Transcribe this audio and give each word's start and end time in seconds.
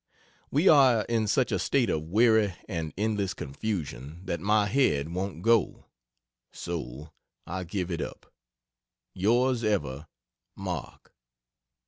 We 0.49 0.67
are 0.67 1.05
in 1.07 1.27
such 1.27 1.51
a 1.51 1.59
state 1.59 1.91
of 1.91 2.01
weary 2.01 2.55
and 2.67 2.91
endless 2.97 3.35
confusion 3.35 4.23
that 4.25 4.39
my 4.39 4.65
head 4.65 5.09
won't 5.13 5.43
go. 5.43 5.85
So 6.51 7.11
I 7.45 7.65
give 7.65 7.91
it 7.91 8.01
up..... 8.01 8.33
Yrs 9.15 9.63
ever, 9.63 10.07
MARK. 10.55 11.13